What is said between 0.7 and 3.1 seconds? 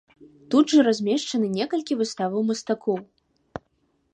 жа размешчаны некалькі выставаў мастакоў.